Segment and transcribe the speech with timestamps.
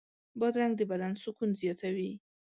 [0.39, 2.11] بادرنګ د بدن سکون زیاتوي.